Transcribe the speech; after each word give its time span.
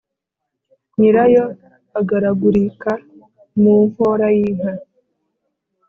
Nyirayo 0.97 1.45
agaragurika 1.99 2.91
mu 3.61 3.73
nkora 3.87 4.27
y’inka 4.37 4.71